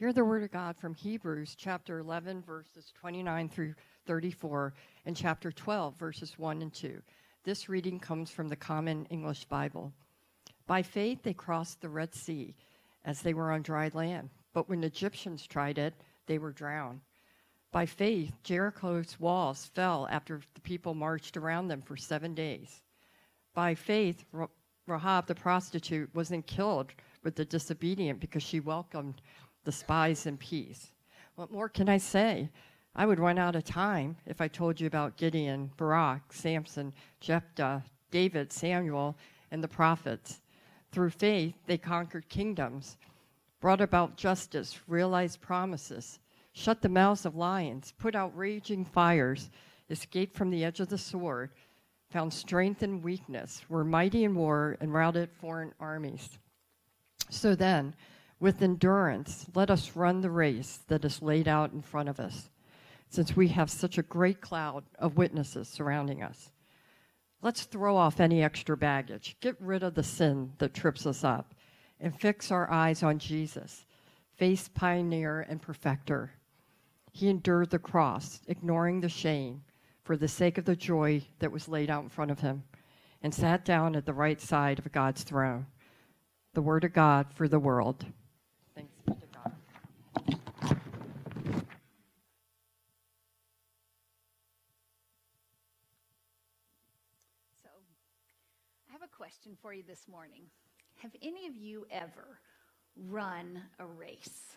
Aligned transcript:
Hear 0.00 0.14
the 0.14 0.24
word 0.24 0.42
of 0.42 0.50
God 0.50 0.78
from 0.78 0.94
Hebrews 0.94 1.54
chapter 1.58 1.98
11, 1.98 2.40
verses 2.40 2.90
29 2.98 3.50
through 3.50 3.74
34, 4.06 4.72
and 5.04 5.14
chapter 5.14 5.52
12, 5.52 5.94
verses 5.98 6.38
1 6.38 6.62
and 6.62 6.72
2. 6.72 7.02
This 7.44 7.68
reading 7.68 8.00
comes 8.00 8.30
from 8.30 8.48
the 8.48 8.56
Common 8.56 9.04
English 9.10 9.44
Bible. 9.44 9.92
By 10.66 10.80
faith, 10.80 11.18
they 11.22 11.34
crossed 11.34 11.82
the 11.82 11.90
Red 11.90 12.14
Sea 12.14 12.54
as 13.04 13.20
they 13.20 13.34
were 13.34 13.52
on 13.52 13.60
dry 13.60 13.90
land, 13.92 14.30
but 14.54 14.70
when 14.70 14.82
Egyptians 14.84 15.46
tried 15.46 15.76
it, 15.76 15.92
they 16.24 16.38
were 16.38 16.52
drowned. 16.52 17.02
By 17.70 17.84
faith, 17.84 18.32
Jericho's 18.42 19.20
walls 19.20 19.66
fell 19.74 20.08
after 20.10 20.40
the 20.54 20.62
people 20.62 20.94
marched 20.94 21.36
around 21.36 21.68
them 21.68 21.82
for 21.82 21.98
seven 21.98 22.34
days. 22.34 22.80
By 23.52 23.74
faith, 23.74 24.24
Rahab 24.86 25.26
the 25.26 25.34
prostitute 25.34 26.08
wasn't 26.14 26.46
killed 26.46 26.94
with 27.22 27.34
the 27.34 27.44
disobedient 27.44 28.18
because 28.18 28.42
she 28.42 28.60
welcomed 28.60 29.20
the 29.64 29.72
spies 29.72 30.26
in 30.26 30.36
peace. 30.36 30.92
What 31.34 31.50
more 31.50 31.68
can 31.68 31.88
I 31.88 31.98
say? 31.98 32.50
I 32.94 33.06
would 33.06 33.20
run 33.20 33.38
out 33.38 33.56
of 33.56 33.64
time 33.64 34.16
if 34.26 34.40
I 34.40 34.48
told 34.48 34.80
you 34.80 34.86
about 34.86 35.16
Gideon, 35.16 35.70
Barak, 35.76 36.32
Samson, 36.32 36.92
Jephthah, 37.20 37.84
David, 38.10 38.52
Samuel, 38.52 39.16
and 39.50 39.62
the 39.62 39.68
prophets. 39.68 40.40
Through 40.92 41.10
faith, 41.10 41.54
they 41.66 41.78
conquered 41.78 42.28
kingdoms, 42.28 42.96
brought 43.60 43.80
about 43.80 44.16
justice, 44.16 44.80
realized 44.88 45.40
promises, 45.40 46.18
shut 46.52 46.82
the 46.82 46.88
mouths 46.88 47.26
of 47.26 47.36
lions, 47.36 47.94
put 47.98 48.16
out 48.16 48.36
raging 48.36 48.84
fires, 48.84 49.50
escaped 49.88 50.36
from 50.36 50.50
the 50.50 50.64
edge 50.64 50.80
of 50.80 50.88
the 50.88 50.98
sword, 50.98 51.50
found 52.10 52.32
strength 52.32 52.82
in 52.82 53.02
weakness, 53.02 53.62
were 53.68 53.84
mighty 53.84 54.24
in 54.24 54.34
war, 54.34 54.76
and 54.80 54.92
routed 54.92 55.30
foreign 55.30 55.72
armies. 55.78 56.38
So 57.28 57.54
then, 57.54 57.94
with 58.40 58.62
endurance, 58.62 59.46
let 59.54 59.70
us 59.70 59.94
run 59.94 60.20
the 60.20 60.30
race 60.30 60.80
that 60.88 61.04
is 61.04 61.22
laid 61.22 61.46
out 61.46 61.72
in 61.72 61.82
front 61.82 62.08
of 62.08 62.18
us, 62.18 62.48
since 63.08 63.36
we 63.36 63.48
have 63.48 63.70
such 63.70 63.98
a 63.98 64.02
great 64.02 64.40
cloud 64.40 64.82
of 64.98 65.16
witnesses 65.16 65.68
surrounding 65.68 66.22
us. 66.22 66.50
Let's 67.42 67.64
throw 67.64 67.96
off 67.96 68.18
any 68.18 68.42
extra 68.42 68.76
baggage, 68.76 69.36
get 69.40 69.56
rid 69.60 69.82
of 69.82 69.94
the 69.94 70.02
sin 70.02 70.52
that 70.58 70.74
trips 70.74 71.06
us 71.06 71.22
up, 71.22 71.54
and 72.00 72.18
fix 72.18 72.50
our 72.50 72.70
eyes 72.70 73.02
on 73.02 73.18
Jesus, 73.18 73.84
face 74.36 74.68
pioneer 74.68 75.46
and 75.48 75.60
perfecter. 75.60 76.32
He 77.12 77.28
endured 77.28 77.70
the 77.70 77.78
cross, 77.78 78.40
ignoring 78.46 79.00
the 79.00 79.08
shame, 79.08 79.62
for 80.02 80.16
the 80.16 80.28
sake 80.28 80.56
of 80.58 80.64
the 80.64 80.76
joy 80.76 81.22
that 81.40 81.52
was 81.52 81.68
laid 81.68 81.90
out 81.90 82.02
in 82.02 82.08
front 82.08 82.30
of 82.30 82.40
him, 82.40 82.62
and 83.22 83.34
sat 83.34 83.64
down 83.66 83.94
at 83.96 84.06
the 84.06 84.14
right 84.14 84.40
side 84.40 84.78
of 84.78 84.90
God's 84.92 85.22
throne. 85.24 85.66
The 86.54 86.62
word 86.62 86.84
of 86.84 86.92
God 86.92 87.26
for 87.34 87.48
the 87.48 87.58
world. 87.58 88.04
Thanks 88.74 88.92
be 89.06 89.12
to 89.12 89.26
God. 89.34 89.52
So, 97.62 97.68
I 98.88 98.92
have 98.92 99.02
a 99.02 99.08
question 99.40 99.56
for 99.62 99.72
you 99.72 99.82
this 99.88 100.06
morning. 100.06 100.42
Have 100.96 101.12
any 101.22 101.46
of 101.46 101.56
you 101.56 101.86
ever 101.90 102.38
run 103.08 103.62
a 103.78 103.86
race? 103.86 104.56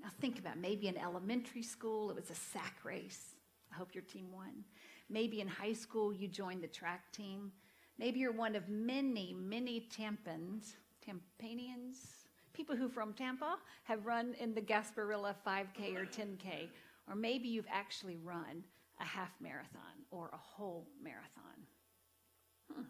Now, 0.00 0.10
think 0.20 0.38
about 0.38 0.54
it. 0.54 0.60
maybe 0.60 0.86
in 0.86 0.96
elementary 0.96 1.62
school 1.62 2.08
it 2.08 2.14
was 2.14 2.30
a 2.30 2.34
sack 2.34 2.76
race. 2.84 3.34
I 3.72 3.74
hope 3.74 3.94
your 3.94 4.04
team 4.04 4.26
won. 4.32 4.62
Maybe 5.10 5.40
in 5.40 5.48
high 5.48 5.72
school 5.72 6.12
you 6.12 6.28
joined 6.28 6.62
the 6.62 6.68
track 6.68 7.10
team. 7.10 7.50
Maybe 7.98 8.20
you're 8.20 8.32
one 8.32 8.54
of 8.54 8.68
many, 8.68 9.34
many 9.36 9.88
Tampans, 9.90 10.74
Tampanians, 11.04 11.96
people 12.52 12.76
who 12.76 12.88
from 12.88 13.14
Tampa 13.14 13.56
have 13.82 14.06
run 14.06 14.36
in 14.38 14.54
the 14.54 14.62
Gasparilla 14.62 15.34
5K 15.44 15.96
or 15.96 16.06
10K. 16.06 16.68
Or 17.08 17.16
maybe 17.16 17.48
you've 17.48 17.66
actually 17.68 18.18
run 18.22 18.62
a 19.00 19.04
half 19.04 19.32
marathon 19.40 20.06
or 20.12 20.30
a 20.32 20.36
whole 20.36 20.86
marathon. 21.02 21.66
Hmm. 22.72 22.82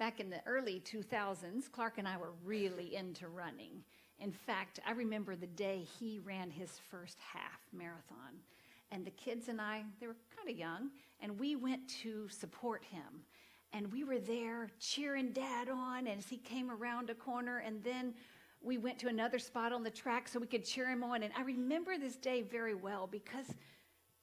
Back 0.00 0.18
in 0.18 0.30
the 0.30 0.40
early 0.46 0.80
2000s, 0.80 1.70
Clark 1.70 1.98
and 1.98 2.08
I 2.08 2.16
were 2.16 2.32
really 2.42 2.96
into 2.96 3.28
running. 3.28 3.84
In 4.18 4.32
fact, 4.32 4.80
I 4.86 4.92
remember 4.92 5.36
the 5.36 5.46
day 5.46 5.86
he 5.98 6.18
ran 6.20 6.48
his 6.48 6.80
first 6.90 7.18
half 7.20 7.60
marathon. 7.70 8.40
And 8.90 9.04
the 9.04 9.10
kids 9.10 9.48
and 9.48 9.60
I, 9.60 9.84
they 10.00 10.06
were 10.06 10.16
kind 10.34 10.48
of 10.48 10.56
young, 10.56 10.88
and 11.20 11.38
we 11.38 11.54
went 11.54 11.86
to 12.00 12.30
support 12.30 12.82
him. 12.82 13.20
And 13.74 13.92
we 13.92 14.04
were 14.04 14.18
there 14.18 14.70
cheering 14.80 15.32
dad 15.32 15.68
on 15.68 16.06
as 16.06 16.26
he 16.26 16.38
came 16.38 16.70
around 16.70 17.10
a 17.10 17.14
corner. 17.14 17.58
And 17.58 17.84
then 17.84 18.14
we 18.62 18.78
went 18.78 18.98
to 19.00 19.08
another 19.08 19.38
spot 19.38 19.70
on 19.70 19.82
the 19.82 19.90
track 19.90 20.28
so 20.28 20.40
we 20.40 20.46
could 20.46 20.64
cheer 20.64 20.88
him 20.88 21.04
on. 21.04 21.24
And 21.24 21.32
I 21.36 21.42
remember 21.42 21.98
this 21.98 22.16
day 22.16 22.40
very 22.40 22.74
well 22.74 23.06
because, 23.06 23.54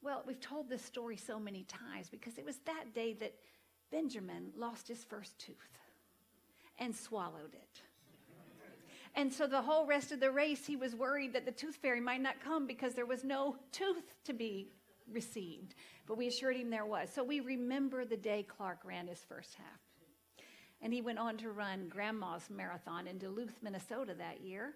well, 0.02 0.24
we've 0.26 0.42
told 0.42 0.70
this 0.70 0.84
story 0.84 1.18
so 1.18 1.40
many 1.40 1.66
times 1.66 2.10
because 2.10 2.40
it 2.40 2.46
was 2.46 2.58
that 2.66 2.96
day 2.96 3.14
that 3.20 3.36
Benjamin 3.92 4.52
lost 4.56 4.88
his 4.88 5.04
first 5.04 5.38
tooth 5.40 5.56
and 6.80 6.96
swallowed 6.96 7.54
it. 7.54 7.82
And 9.16 9.34
so 9.34 9.48
the 9.48 9.62
whole 9.62 9.88
rest 9.88 10.12
of 10.12 10.20
the 10.20 10.30
race, 10.30 10.68
he 10.68 10.76
was 10.76 10.96
worried 10.96 11.34
that 11.34 11.46
the 11.46 11.52
tooth 11.52 11.78
fairy 11.78 12.00
might 12.00 12.22
not 12.22 12.40
come 12.40 12.68
because 12.68 12.94
there 12.94 13.06
was 13.06 13.24
no 13.24 13.56
tooth 13.72 14.14
to 14.26 14.34
be 14.34 14.68
received. 15.12 15.74
But 16.06 16.18
we 16.18 16.28
assured 16.28 16.56
him 16.56 16.70
there 16.70 16.86
was. 16.86 17.10
So 17.10 17.24
we 17.24 17.40
remember 17.40 18.06
the 18.06 18.16
day 18.16 18.46
Clark 18.48 18.80
ran 18.84 19.08
his 19.08 19.26
first 19.28 19.56
half. 19.56 20.46
And 20.82 20.94
he 20.94 21.02
went 21.02 21.18
on 21.18 21.38
to 21.38 21.50
run 21.50 21.90
Grandma's 21.90 22.50
Marathon 22.52 23.08
in 23.08 23.18
Duluth, 23.18 23.58
Minnesota 23.64 24.14
that 24.20 24.42
year. 24.42 24.76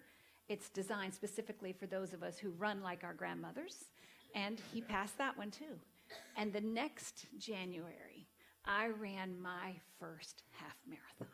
It's 0.49 0.69
designed 0.69 1.13
specifically 1.13 1.71
for 1.71 1.85
those 1.85 2.11
of 2.11 2.23
us 2.23 2.39
who 2.39 2.49
run 2.51 2.81
like 2.81 3.03
our 3.03 3.13
grandmothers. 3.13 3.85
And 4.33 4.59
he 4.73 4.81
passed 4.81 5.19
that 5.19 5.37
one 5.37 5.51
too. 5.51 5.77
And 6.35 6.51
the 6.51 6.61
next 6.61 7.27
January, 7.37 8.20
I 8.65 8.87
ran 8.87 9.41
my 9.41 9.73
first 9.99 10.43
half 10.51 10.75
marathon. 10.87 11.27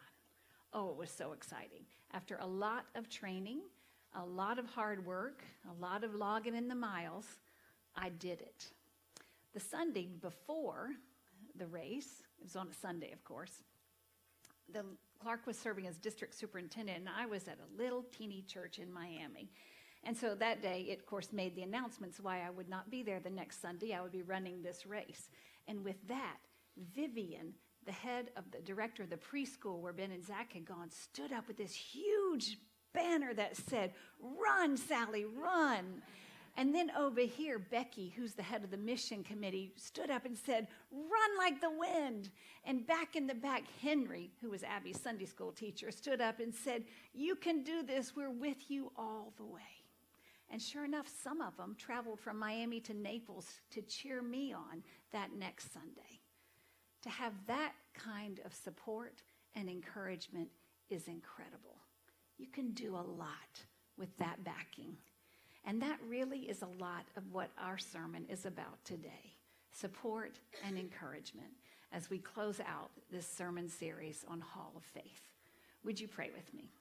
Oh, 0.74 0.90
it 0.92 0.98
was 0.98 1.12
so 1.12 1.32
exciting. 1.32 1.82
After 2.14 2.38
a 2.40 2.46
lot 2.48 2.86
of 2.96 3.10
training, 3.10 3.62
a 4.16 4.26
lot 4.26 4.60
of 4.60 4.66
hard 4.66 5.06
work, 5.06 5.44
a 5.70 5.82
lot 5.82 6.04
of 6.04 6.16
logging 6.16 6.56
in 6.56 6.68
the 6.68 6.76
miles, 6.76 7.26
I 7.96 8.10
did 8.10 8.42
it. 8.42 8.68
The 9.54 9.60
Sunday 9.60 10.08
before 10.22 10.92
the 11.58 11.68
race, 11.68 12.24
it 12.40 12.44
was 12.44 12.56
on 12.56 12.68
a 12.68 12.74
Sunday, 12.74 13.12
of 13.12 13.24
course, 13.24 13.64
the, 14.72 14.84
Clark 15.20 15.48
was 15.48 15.58
serving 15.58 15.88
as 15.88 15.98
district 15.98 16.36
superintendent, 16.36 17.00
and 17.00 17.10
I 17.10 17.26
was 17.26 17.48
at 17.48 17.58
a 17.58 17.82
little 17.82 18.06
teeny 18.16 18.44
church 18.48 18.80
in 18.80 18.92
Miami. 18.92 19.50
And 20.04 20.16
so 20.16 20.36
that 20.36 20.62
day, 20.62 20.86
it, 20.90 21.00
of 21.00 21.06
course, 21.06 21.34
made 21.34 21.56
the 21.56 21.64
announcements 21.64 22.20
why 22.20 22.42
I 22.46 22.50
would 22.50 22.70
not 22.70 22.90
be 22.90 23.04
there 23.04 23.20
the 23.20 23.30
next 23.30 23.62
Sunday. 23.62 23.94
I 23.94 24.02
would 24.02 24.12
be 24.12 24.22
running 24.22 24.62
this 24.62 24.86
race. 24.86 25.30
And 25.68 25.84
with 25.84 26.08
that, 26.08 26.38
Vivian, 26.96 27.54
the 27.86 27.92
head 27.92 28.32
of 28.36 28.44
the 28.52 28.60
director 28.60 29.04
of 29.04 29.10
the 29.10 29.18
preschool 29.18 29.80
where 29.80 29.94
Ben 29.94 30.12
and 30.12 30.26
Zach 30.26 30.54
had 30.54 30.66
gone, 30.66 30.90
stood 30.90 31.32
up 31.32 31.48
with 31.48 31.58
this 31.58 31.74
huge 31.74 32.58
banner 32.94 33.34
that 33.34 33.56
said, 33.56 33.94
Run, 34.20 34.78
Sally, 34.78 35.26
run. 35.26 36.02
And 36.60 36.74
then 36.74 36.90
over 36.98 37.22
here, 37.22 37.60
Becky, 37.60 38.12
who's 38.18 38.34
the 38.34 38.42
head 38.42 38.64
of 38.64 38.72
the 38.72 38.78
mission 38.78 39.24
committee, 39.24 39.72
stood 39.76 40.10
up 40.10 40.26
and 40.26 40.36
said, 40.36 40.68
Run 40.92 41.38
like 41.38 41.62
the 41.62 41.70
wind. 41.70 42.32
And 42.66 42.86
back 42.88 43.16
in 43.16 43.28
the 43.28 43.36
back, 43.36 43.64
Henry, 43.80 44.32
who 44.42 44.50
was 44.50 44.64
Abby's 44.64 45.00
Sunday 45.00 45.26
school 45.26 45.52
teacher, 45.52 45.92
stood 45.92 46.20
up 46.20 46.40
and 46.40 46.54
said, 46.54 46.84
You 47.14 47.36
can 47.36 47.64
do 47.64 47.84
this. 47.84 48.16
We're 48.16 48.32
with 48.32 48.72
you 48.72 48.92
all 48.98 49.34
the 49.38 49.46
way. 49.46 49.62
And 50.50 50.62
sure 50.62 50.86
enough, 50.86 51.08
some 51.24 51.42
of 51.42 51.56
them 51.58 51.76
traveled 51.78 52.20
from 52.20 52.40
Miami 52.40 52.80
to 52.82 52.94
Naples 52.94 53.48
to 53.72 53.82
cheer 53.82 54.22
me 54.22 54.54
on 54.54 54.82
that 55.12 55.34
next 55.38 55.72
Sunday. 55.74 56.17
To 57.08 57.14
have 57.14 57.32
that 57.48 57.72
kind 57.94 58.42
of 58.44 58.54
support 58.54 59.22
and 59.56 59.70
encouragement 59.70 60.50
is 60.90 61.08
incredible. 61.08 61.78
You 62.38 62.48
can 62.48 62.72
do 62.72 62.96
a 62.96 63.08
lot 63.18 63.64
with 63.98 64.10
that 64.18 64.44
backing. 64.44 64.98
And 65.64 65.82
that 65.82 66.00
really 66.06 66.40
is 66.40 66.64
a 66.64 66.84
lot 66.84 67.06
of 67.16 67.24
what 67.32 67.50
our 67.58 67.78
sermon 67.78 68.26
is 68.30 68.46
about 68.46 68.84
today 68.84 69.38
support 69.72 70.38
and 70.66 70.78
encouragement 70.78 71.48
as 71.94 72.10
we 72.10 72.18
close 72.18 72.60
out 72.60 72.90
this 73.10 73.26
sermon 73.26 73.70
series 73.70 74.26
on 74.28 74.42
Hall 74.42 74.74
of 74.76 74.84
Faith. 74.84 75.30
Would 75.86 76.02
you 76.02 76.10
pray 76.10 76.30
with 76.36 76.54
me? 76.54 76.72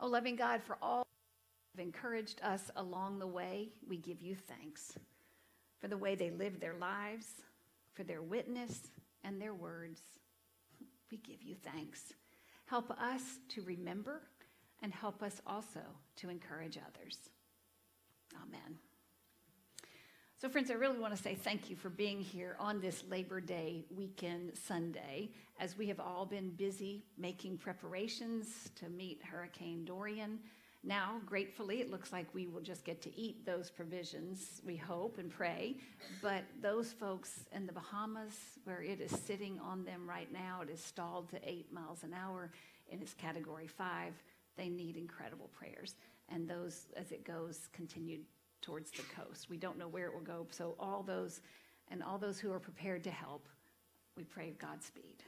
Oh, 0.00 0.08
loving 0.08 0.34
God, 0.34 0.64
for 0.64 0.78
all 0.82 1.04
who 1.04 1.78
have 1.78 1.86
encouraged 1.86 2.40
us 2.42 2.72
along 2.74 3.20
the 3.20 3.26
way, 3.28 3.68
we 3.88 3.98
give 3.98 4.20
you 4.20 4.34
thanks 4.34 4.98
for 5.78 5.86
the 5.86 5.96
way 5.96 6.16
they 6.16 6.30
lived 6.30 6.60
their 6.60 6.74
lives, 6.74 7.26
for 7.92 8.04
their 8.04 8.22
witness 8.22 8.88
and 9.24 9.40
their 9.40 9.54
words. 9.54 10.00
We 11.10 11.18
give 11.18 11.42
you 11.42 11.56
thanks. 11.56 12.12
Help 12.66 12.90
us 12.90 13.22
to 13.50 13.62
remember 13.62 14.22
and 14.82 14.92
help 14.94 15.22
us 15.22 15.40
also 15.46 15.80
to 16.16 16.28
encourage 16.28 16.78
others. 16.78 17.30
Amen. 18.36 18.78
So, 20.40 20.48
friends, 20.48 20.70
I 20.70 20.74
really 20.74 20.98
want 20.98 21.14
to 21.14 21.22
say 21.22 21.34
thank 21.34 21.68
you 21.68 21.76
for 21.76 21.90
being 21.90 22.18
here 22.18 22.56
on 22.58 22.80
this 22.80 23.04
Labor 23.10 23.42
Day 23.42 23.84
weekend 23.94 24.56
Sunday 24.56 25.32
as 25.58 25.76
we 25.76 25.86
have 25.88 26.00
all 26.00 26.24
been 26.24 26.48
busy 26.50 27.04
making 27.18 27.58
preparations 27.58 28.70
to 28.76 28.88
meet 28.88 29.20
Hurricane 29.22 29.84
Dorian 29.84 30.38
Now, 30.82 31.20
gratefully, 31.26 31.80
it 31.80 31.90
looks 31.90 32.10
like 32.10 32.26
we 32.32 32.46
will 32.46 32.62
just 32.62 32.84
get 32.84 33.02
to 33.02 33.14
eat 33.14 33.44
those 33.44 33.68
provisions, 33.70 34.62
we 34.64 34.76
hope 34.76 35.18
and 35.18 35.30
pray. 35.30 35.76
But 36.22 36.44
those 36.62 36.92
folks 36.92 37.40
in 37.52 37.66
the 37.66 37.72
Bahamas, 37.72 38.32
where 38.64 38.82
it 38.82 38.98
is 39.00 39.10
sitting 39.10 39.60
on 39.60 39.84
them 39.84 40.08
right 40.08 40.32
now, 40.32 40.60
it 40.62 40.70
is 40.70 40.82
stalled 40.82 41.28
to 41.30 41.48
eight 41.48 41.70
miles 41.70 42.02
an 42.02 42.14
hour 42.14 42.50
in 42.88 43.02
its 43.02 43.12
category 43.12 43.66
five. 43.66 44.14
They 44.56 44.70
need 44.70 44.96
incredible 44.96 45.50
prayers. 45.52 45.96
And 46.30 46.48
those, 46.48 46.86
as 46.96 47.12
it 47.12 47.24
goes, 47.24 47.68
continued 47.74 48.20
towards 48.62 48.90
the 48.90 49.02
coast. 49.14 49.50
We 49.50 49.58
don't 49.58 49.78
know 49.78 49.88
where 49.88 50.06
it 50.06 50.14
will 50.14 50.20
go. 50.20 50.46
So, 50.50 50.76
all 50.78 51.02
those 51.02 51.42
and 51.88 52.02
all 52.02 52.18
those 52.18 52.38
who 52.38 52.52
are 52.52 52.60
prepared 52.60 53.04
to 53.04 53.10
help, 53.10 53.48
we 54.16 54.24
pray 54.24 54.54
Godspeed. 54.58 55.24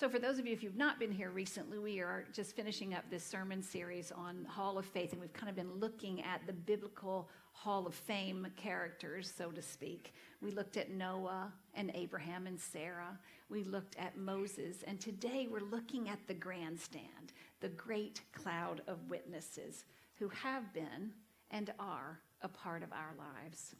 So, 0.00 0.08
for 0.08 0.18
those 0.18 0.38
of 0.38 0.46
you, 0.46 0.54
if 0.54 0.62
you've 0.62 0.78
not 0.78 0.98
been 0.98 1.12
here 1.12 1.28
recently, 1.28 1.78
we 1.78 2.00
are 2.00 2.24
just 2.32 2.56
finishing 2.56 2.94
up 2.94 3.04
this 3.10 3.22
sermon 3.22 3.62
series 3.62 4.10
on 4.10 4.46
Hall 4.46 4.78
of 4.78 4.86
Faith, 4.86 5.12
and 5.12 5.20
we've 5.20 5.34
kind 5.34 5.50
of 5.50 5.56
been 5.56 5.78
looking 5.78 6.22
at 6.22 6.40
the 6.46 6.54
biblical 6.54 7.28
Hall 7.52 7.86
of 7.86 7.94
Fame 7.94 8.46
characters, 8.56 9.30
so 9.36 9.50
to 9.50 9.60
speak. 9.60 10.14
We 10.40 10.52
looked 10.52 10.78
at 10.78 10.90
Noah 10.90 11.52
and 11.74 11.90
Abraham 11.94 12.46
and 12.46 12.58
Sarah. 12.58 13.18
We 13.50 13.62
looked 13.62 13.94
at 13.98 14.16
Moses, 14.16 14.82
and 14.86 14.98
today 14.98 15.48
we're 15.50 15.60
looking 15.60 16.08
at 16.08 16.26
the 16.26 16.32
grandstand, 16.32 17.34
the 17.60 17.68
great 17.68 18.22
cloud 18.32 18.80
of 18.88 19.10
witnesses 19.10 19.84
who 20.14 20.30
have 20.30 20.72
been 20.72 21.12
and 21.50 21.74
are 21.78 22.20
a 22.40 22.48
part 22.48 22.82
of 22.82 22.90
our 22.94 23.12
lives. 23.18 23.74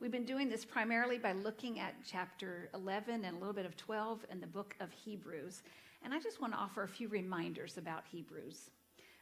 We've 0.00 0.10
been 0.10 0.24
doing 0.24 0.48
this 0.48 0.64
primarily 0.64 1.18
by 1.18 1.32
looking 1.32 1.78
at 1.78 1.92
chapter 2.10 2.70
11 2.72 3.26
and 3.26 3.36
a 3.36 3.38
little 3.38 3.52
bit 3.52 3.66
of 3.66 3.76
12 3.76 4.24
in 4.30 4.40
the 4.40 4.46
book 4.46 4.74
of 4.80 4.90
Hebrews. 4.92 5.62
And 6.02 6.14
I 6.14 6.18
just 6.18 6.40
want 6.40 6.54
to 6.54 6.58
offer 6.58 6.84
a 6.84 6.88
few 6.88 7.08
reminders 7.08 7.76
about 7.76 8.04
Hebrews. 8.10 8.70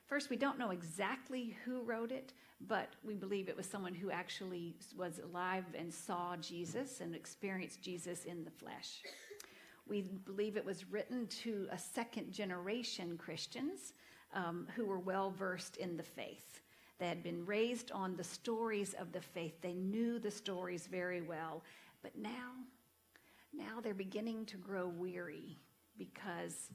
First, 0.06 0.30
we 0.30 0.36
don't 0.36 0.56
know 0.56 0.70
exactly 0.70 1.56
who 1.64 1.82
wrote 1.82 2.12
it, 2.12 2.32
but 2.68 2.90
we 3.02 3.16
believe 3.16 3.48
it 3.48 3.56
was 3.56 3.66
someone 3.66 3.92
who 3.92 4.12
actually 4.12 4.76
was 4.96 5.18
alive 5.18 5.64
and 5.76 5.92
saw 5.92 6.36
Jesus 6.36 7.00
and 7.00 7.12
experienced 7.12 7.82
Jesus 7.82 8.24
in 8.24 8.44
the 8.44 8.50
flesh. 8.52 9.02
We 9.88 10.02
believe 10.26 10.56
it 10.56 10.64
was 10.64 10.88
written 10.88 11.26
to 11.42 11.66
a 11.72 11.78
second 11.78 12.30
generation 12.30 13.18
Christians 13.18 13.94
um, 14.32 14.68
who 14.76 14.86
were 14.86 15.00
well 15.00 15.32
versed 15.32 15.76
in 15.78 15.96
the 15.96 16.04
faith. 16.04 16.57
They 16.98 17.08
had 17.08 17.22
been 17.22 17.46
raised 17.46 17.92
on 17.92 18.16
the 18.16 18.24
stories 18.24 18.94
of 18.94 19.12
the 19.12 19.20
faith. 19.20 19.60
They 19.60 19.74
knew 19.74 20.18
the 20.18 20.30
stories 20.30 20.86
very 20.86 21.20
well. 21.20 21.62
But 22.02 22.16
now, 22.16 22.52
now 23.52 23.80
they're 23.80 23.94
beginning 23.94 24.46
to 24.46 24.56
grow 24.56 24.88
weary 24.88 25.58
because, 25.96 26.70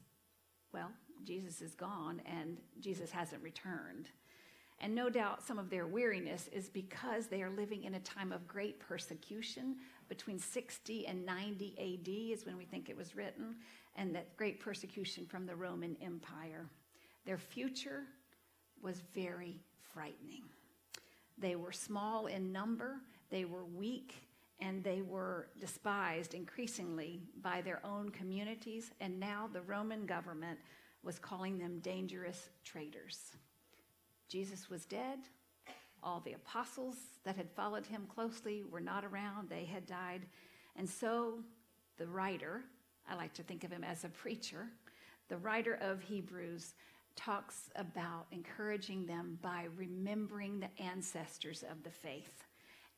well, 0.73 0.91
Jesus 1.25 1.61
is 1.61 1.75
gone 1.75 2.21
and 2.25 2.57
Jesus 2.79 3.11
hasn't 3.11 3.43
returned. 3.43 4.09
And 4.79 4.95
no 4.95 5.09
doubt 5.09 5.43
some 5.43 5.59
of 5.59 5.69
their 5.69 5.87
weariness 5.87 6.49
is 6.51 6.69
because 6.69 7.27
they 7.27 7.41
are 7.41 7.49
living 7.49 7.83
in 7.83 7.95
a 7.95 7.99
time 7.99 8.31
of 8.31 8.47
great 8.47 8.79
persecution. 8.79 9.77
Between 10.09 10.39
60 10.39 11.07
and 11.07 11.25
90 11.25 11.75
AD 11.77 12.37
is 12.37 12.45
when 12.45 12.57
we 12.57 12.65
think 12.65 12.89
it 12.89 12.97
was 12.97 13.15
written, 13.15 13.55
and 13.95 14.13
that 14.13 14.35
great 14.35 14.59
persecution 14.59 15.25
from 15.25 15.45
the 15.45 15.55
Roman 15.55 15.95
Empire. 16.01 16.69
Their 17.25 17.37
future 17.37 18.03
was 18.81 19.01
very 19.15 19.61
frightening. 19.93 20.43
They 21.37 21.55
were 21.55 21.71
small 21.71 22.27
in 22.27 22.51
number, 22.51 22.97
they 23.29 23.45
were 23.45 23.65
weak, 23.65 24.15
and 24.59 24.83
they 24.83 25.01
were 25.01 25.47
despised 25.59 26.33
increasingly 26.33 27.21
by 27.41 27.61
their 27.61 27.85
own 27.85 28.09
communities, 28.09 28.91
and 29.01 29.19
now 29.19 29.49
the 29.51 29.61
Roman 29.61 30.05
government 30.05 30.59
was 31.03 31.19
calling 31.19 31.57
them 31.57 31.79
dangerous 31.79 32.49
traitors. 32.63 33.31
Jesus 34.29 34.69
was 34.69 34.85
dead. 34.85 35.19
All 36.01 36.21
the 36.21 36.33
apostles 36.33 36.95
that 37.23 37.35
had 37.35 37.51
followed 37.51 37.85
him 37.85 38.07
closely 38.13 38.63
were 38.63 38.79
not 38.79 39.05
around, 39.05 39.49
they 39.49 39.65
had 39.65 39.85
died. 39.85 40.21
And 40.75 40.89
so 40.89 41.39
the 41.97 42.07
writer, 42.07 42.61
I 43.09 43.15
like 43.15 43.33
to 43.33 43.43
think 43.43 43.63
of 43.63 43.71
him 43.71 43.83
as 43.83 44.03
a 44.03 44.09
preacher, 44.09 44.67
the 45.29 45.37
writer 45.37 45.77
of 45.81 46.01
Hebrews 46.01 46.73
talks 47.15 47.69
about 47.75 48.27
encouraging 48.31 49.05
them 49.05 49.37
by 49.41 49.67
remembering 49.75 50.59
the 50.59 50.81
ancestors 50.81 51.63
of 51.69 51.83
the 51.83 51.89
faith. 51.89 52.43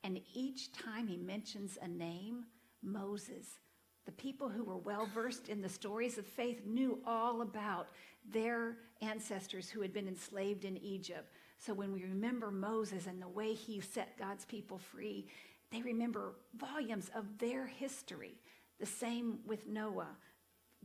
And 0.04 0.20
each 0.34 0.72
time 0.72 1.06
he 1.06 1.16
mentions 1.16 1.78
a 1.82 1.88
name, 1.88 2.44
Moses, 2.82 3.58
the 4.04 4.12
people 4.12 4.48
who 4.48 4.64
were 4.64 4.76
well 4.76 5.06
versed 5.12 5.48
in 5.48 5.60
the 5.60 5.68
stories 5.68 6.16
of 6.16 6.26
faith 6.26 6.62
knew 6.64 7.00
all 7.04 7.42
about 7.42 7.88
their 8.30 8.76
ancestors 9.02 9.68
who 9.68 9.80
had 9.80 9.92
been 9.92 10.08
enslaved 10.08 10.64
in 10.64 10.76
Egypt. 10.78 11.34
So 11.58 11.74
when 11.74 11.92
we 11.92 12.04
remember 12.04 12.50
Moses 12.50 13.06
and 13.06 13.20
the 13.20 13.28
way 13.28 13.52
he 13.52 13.80
set 13.80 14.18
God's 14.18 14.44
people 14.44 14.78
free, 14.78 15.26
they 15.72 15.82
remember 15.82 16.34
volumes 16.56 17.10
of 17.14 17.38
their 17.38 17.66
history. 17.66 18.38
The 18.78 18.86
same 18.86 19.40
with 19.44 19.66
Noah. 19.66 20.16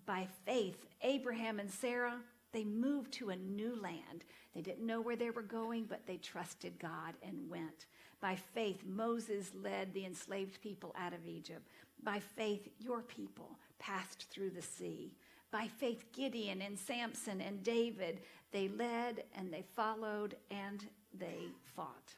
By 0.05 0.27
faith, 0.45 0.87
Abraham 1.03 1.59
and 1.59 1.69
Sarah 1.69 2.17
they 2.53 2.63
moved 2.63 3.11
to 3.13 3.29
a 3.29 3.35
new 3.35 3.79
land. 3.81 4.25
They 4.53 4.61
didn't 4.61 4.85
know 4.85 5.01
where 5.01 5.15
they 5.15 5.29
were 5.29 5.41
going, 5.41 5.85
but 5.85 6.05
they 6.05 6.17
trusted 6.17 6.79
God 6.79 7.15
and 7.23 7.49
went. 7.49 7.85
By 8.19 8.35
faith, 8.35 8.83
Moses 8.85 9.51
led 9.55 9.93
the 9.93 10.05
enslaved 10.05 10.61
people 10.61 10.93
out 10.97 11.13
of 11.13 11.25
Egypt. 11.25 11.67
By 12.03 12.19
faith, 12.19 12.67
your 12.79 13.01
people 13.01 13.57
passed 13.79 14.27
through 14.29 14.51
the 14.51 14.61
sea. 14.61 15.13
By 15.51 15.67
faith, 15.67 16.05
Gideon 16.13 16.61
and 16.61 16.77
Samson 16.77 17.41
and 17.41 17.63
David, 17.63 18.21
they 18.51 18.69
led 18.69 19.23
and 19.35 19.51
they 19.51 19.63
followed 19.75 20.35
and 20.49 20.85
they 21.17 21.47
fought 21.75 22.13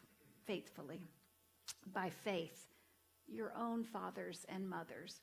faithfully. 0.45 1.01
By 1.93 2.09
faith, 2.09 2.67
your 3.27 3.53
own 3.57 3.83
fathers 3.83 4.45
and 4.49 4.69
mothers 4.69 5.21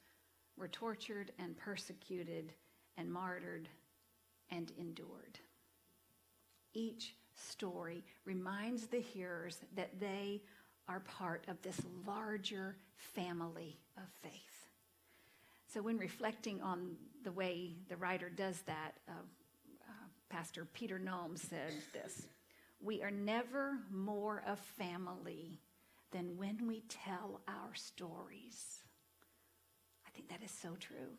were 0.56 0.68
tortured 0.68 1.32
and 1.38 1.56
persecuted 1.56 2.52
and 2.96 3.10
martyred 3.10 3.68
and 4.50 4.73
endured. 4.79 5.38
Each 6.73 7.14
story 7.35 8.05
reminds 8.25 8.87
the 8.87 9.00
hearers 9.00 9.58
that 9.76 9.99
they 10.00 10.43
are 10.88 11.00
part 11.00 11.44
of 11.49 11.61
this 11.62 11.81
larger 12.06 12.76
family 12.97 13.79
of 13.97 14.05
faith. 14.23 14.69
So, 15.73 15.82
when 15.82 15.99
reflecting 15.99 16.61
on 16.62 16.97
the 17.23 17.31
way 17.32 17.75
the 17.88 17.97
writer 17.97 18.29
does 18.29 18.61
that, 18.62 18.94
uh, 19.08 19.12
uh, 19.12 19.93
Pastor 20.29 20.67
Peter 20.73 20.99
Noem 20.99 21.38
said 21.38 21.73
this 21.93 22.27
We 22.81 23.03
are 23.03 23.10
never 23.10 23.79
more 23.91 24.43
a 24.46 24.56
family 24.56 25.60
than 26.10 26.36
when 26.36 26.67
we 26.67 26.82
tell 26.89 27.41
our 27.46 27.74
stories. 27.74 28.81
I 30.06 30.10
think 30.10 30.29
that 30.29 30.43
is 30.43 30.51
so 30.51 30.70
true. 30.81 31.17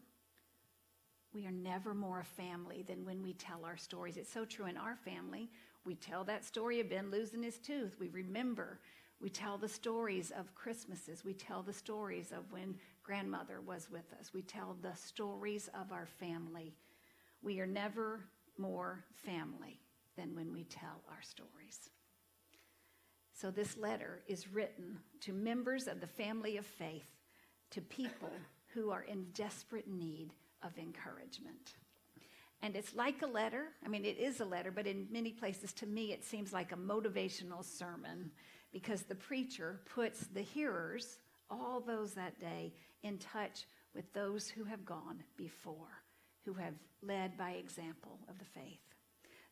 We 1.33 1.45
are 1.45 1.51
never 1.51 1.93
more 1.93 2.19
a 2.19 2.25
family 2.25 2.83
than 2.83 3.05
when 3.05 3.23
we 3.23 3.33
tell 3.33 3.63
our 3.63 3.77
stories. 3.77 4.17
It's 4.17 4.31
so 4.31 4.43
true 4.43 4.65
in 4.65 4.75
our 4.75 4.95
family. 4.95 5.49
We 5.85 5.95
tell 5.95 6.23
that 6.25 6.43
story 6.43 6.79
of 6.79 6.89
Ben 6.89 7.09
losing 7.09 7.41
his 7.41 7.57
tooth. 7.57 7.95
We 7.99 8.09
remember. 8.09 8.79
We 9.21 9.29
tell 9.29 9.57
the 9.57 9.69
stories 9.69 10.31
of 10.31 10.53
Christmases. 10.55 11.23
We 11.23 11.33
tell 11.33 11.61
the 11.61 11.73
stories 11.73 12.31
of 12.31 12.51
when 12.51 12.75
grandmother 13.03 13.61
was 13.61 13.89
with 13.89 14.11
us. 14.19 14.33
We 14.33 14.41
tell 14.41 14.75
the 14.81 14.95
stories 14.95 15.69
of 15.79 15.91
our 15.91 16.05
family. 16.05 16.73
We 17.41 17.59
are 17.61 17.67
never 17.67 18.25
more 18.57 19.05
family 19.13 19.79
than 20.17 20.35
when 20.35 20.51
we 20.51 20.65
tell 20.65 21.01
our 21.09 21.21
stories. 21.21 21.89
So, 23.33 23.49
this 23.49 23.77
letter 23.77 24.21
is 24.27 24.51
written 24.51 24.99
to 25.21 25.33
members 25.33 25.87
of 25.87 26.01
the 26.01 26.07
family 26.07 26.57
of 26.57 26.65
faith, 26.65 27.09
to 27.71 27.81
people 27.81 28.29
who 28.73 28.91
are 28.91 29.03
in 29.03 29.25
desperate 29.33 29.87
need 29.87 30.33
of 30.63 30.77
encouragement. 30.77 31.73
And 32.61 32.75
it's 32.75 32.95
like 32.95 33.21
a 33.21 33.27
letter. 33.27 33.69
I 33.83 33.89
mean, 33.89 34.05
it 34.05 34.17
is 34.19 34.39
a 34.39 34.45
letter, 34.45 34.71
but 34.71 34.85
in 34.85 35.07
many 35.11 35.31
places, 35.31 35.73
to 35.73 35.87
me, 35.87 36.11
it 36.11 36.23
seems 36.23 36.53
like 36.53 36.71
a 36.71 36.77
motivational 36.77 37.65
sermon 37.65 38.31
because 38.71 39.01
the 39.03 39.15
preacher 39.15 39.79
puts 39.93 40.27
the 40.27 40.41
hearers, 40.41 41.17
all 41.49 41.81
those 41.81 42.13
that 42.13 42.39
day, 42.39 42.73
in 43.03 43.17
touch 43.17 43.65
with 43.95 44.11
those 44.13 44.47
who 44.47 44.63
have 44.63 44.85
gone 44.85 45.23
before, 45.37 46.03
who 46.45 46.53
have 46.53 46.75
led 47.01 47.37
by 47.37 47.51
example 47.51 48.19
of 48.29 48.37
the 48.37 48.45
faith. 48.45 48.79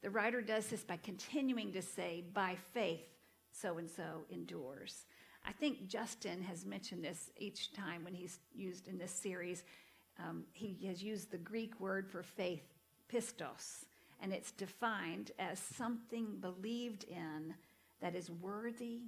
The 0.01 0.09
writer 0.09 0.41
does 0.41 0.67
this 0.67 0.83
by 0.83 0.97
continuing 0.97 1.73
to 1.73 1.81
say, 1.81 2.23
by 2.33 2.55
faith, 2.73 3.03
so 3.51 3.79
and 3.79 3.89
so 3.89 4.25
endures. 4.29 5.05
I 5.45 5.51
think 5.51 5.87
Justin 5.87 6.41
has 6.43 6.65
mentioned 6.65 7.03
this 7.03 7.31
each 7.37 7.73
time 7.73 8.03
when 8.03 8.13
he's 8.13 8.39
used 8.53 8.87
in 8.87 8.97
this 8.97 9.11
series 9.11 9.63
um, 10.19 10.43
he 10.53 10.77
has 10.87 11.01
used 11.01 11.31
the 11.31 11.37
Greek 11.37 11.79
word 11.79 12.09
for 12.09 12.23
faith, 12.23 12.63
pistos, 13.11 13.85
and 14.21 14.33
it's 14.33 14.51
defined 14.51 15.31
as 15.39 15.59
something 15.59 16.37
believed 16.41 17.05
in 17.05 17.53
that 18.01 18.15
is 18.15 18.29
worthy 18.29 19.03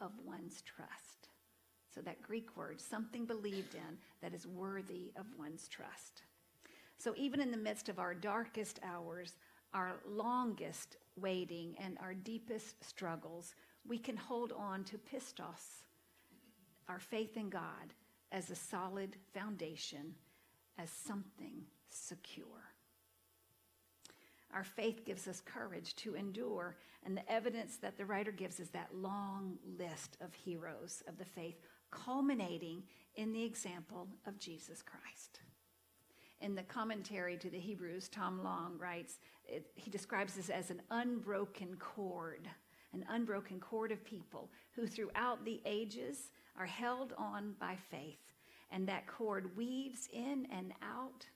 of 0.00 0.12
one's 0.24 0.62
trust. 0.62 1.28
So, 1.94 2.00
that 2.02 2.22
Greek 2.22 2.56
word, 2.56 2.80
something 2.80 3.24
believed 3.24 3.74
in 3.74 3.98
that 4.22 4.32
is 4.34 4.46
worthy 4.46 5.12
of 5.16 5.26
one's 5.38 5.66
trust. 5.66 6.22
So, 6.98 7.14
even 7.16 7.40
in 7.40 7.50
the 7.50 7.56
midst 7.56 7.88
of 7.88 7.98
our 7.98 8.14
darkest 8.14 8.78
hours, 8.84 9.36
our 9.74 10.00
longest 10.06 10.98
waiting 11.16 11.74
and 11.82 11.98
our 12.00 12.14
deepest 12.14 12.84
struggles, 12.84 13.54
we 13.86 13.98
can 13.98 14.16
hold 14.16 14.52
on 14.52 14.84
to 14.84 14.98
pistos, 14.98 15.84
our 16.88 16.98
faith 16.98 17.36
in 17.36 17.48
God, 17.48 17.94
as 18.32 18.50
a 18.50 18.54
solid 18.54 19.16
foundation, 19.34 20.14
as 20.78 20.90
something 20.90 21.62
secure. 21.88 22.46
Our 24.52 24.64
faith 24.64 25.04
gives 25.04 25.28
us 25.28 25.40
courage 25.40 25.94
to 25.96 26.14
endure, 26.14 26.76
and 27.04 27.16
the 27.16 27.32
evidence 27.32 27.76
that 27.76 27.96
the 27.96 28.04
writer 28.04 28.32
gives 28.32 28.58
is 28.58 28.70
that 28.70 28.94
long 28.94 29.58
list 29.78 30.16
of 30.20 30.34
heroes 30.34 31.02
of 31.06 31.18
the 31.18 31.24
faith, 31.24 31.60
culminating 31.90 32.82
in 33.14 33.32
the 33.32 33.42
example 33.42 34.08
of 34.26 34.38
Jesus 34.38 34.82
Christ. 34.82 35.40
In 36.40 36.54
the 36.54 36.62
commentary 36.62 37.36
to 37.36 37.50
the 37.50 37.58
Hebrews, 37.58 38.08
Tom 38.08 38.42
Long 38.42 38.76
writes, 38.78 39.18
it, 39.46 39.66
he 39.74 39.90
describes 39.90 40.34
this 40.34 40.48
as 40.48 40.70
an 40.70 40.80
unbroken 40.90 41.76
cord, 41.76 42.48
an 42.92 43.04
unbroken 43.08 43.60
cord 43.60 43.92
of 43.92 44.04
people 44.04 44.50
who 44.72 44.86
throughout 44.86 45.44
the 45.44 45.60
ages 45.64 46.30
are 46.58 46.66
held 46.66 47.12
on 47.16 47.54
by 47.60 47.76
faith. 47.90 48.18
And 48.70 48.86
that 48.88 49.06
cord 49.06 49.56
weaves 49.56 50.08
in 50.12 50.46
and 50.52 50.72
out 50.82 51.26